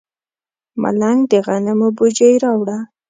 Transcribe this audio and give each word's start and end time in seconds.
ملنګ 0.81 1.19
د 1.31 1.33
غنمو 1.45 1.87
بوجۍ 1.97 2.33
راوړه. 2.43 2.77